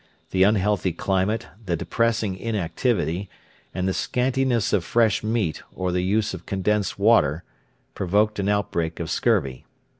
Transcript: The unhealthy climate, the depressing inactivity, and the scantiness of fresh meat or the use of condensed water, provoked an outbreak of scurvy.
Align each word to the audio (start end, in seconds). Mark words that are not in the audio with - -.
The 0.31 0.41
unhealthy 0.41 0.93
climate, 0.93 1.45
the 1.63 1.75
depressing 1.75 2.35
inactivity, 2.35 3.29
and 3.71 3.87
the 3.87 3.93
scantiness 3.93 4.73
of 4.73 4.83
fresh 4.83 5.23
meat 5.23 5.61
or 5.75 5.91
the 5.91 6.01
use 6.01 6.33
of 6.33 6.47
condensed 6.47 6.97
water, 6.97 7.43
provoked 7.93 8.39
an 8.39 8.49
outbreak 8.49 8.99
of 8.99 9.11
scurvy. 9.11 9.63